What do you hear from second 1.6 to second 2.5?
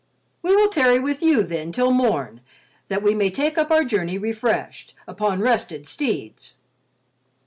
till morn